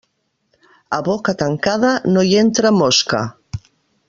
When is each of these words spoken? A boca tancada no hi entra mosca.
A 0.97 0.99
boca 1.09 1.35
tancada 1.43 1.93
no 2.17 2.27
hi 2.31 2.35
entra 2.45 2.73
mosca. 2.83 3.23